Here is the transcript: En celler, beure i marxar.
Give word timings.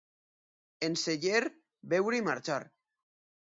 En 0.87 0.97
celler, 1.01 1.41
beure 1.93 2.19
i 2.21 2.23
marxar. 2.31 2.59